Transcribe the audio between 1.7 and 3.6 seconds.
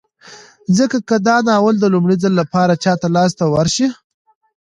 د لومړي ځل لپاره چاته لاس ته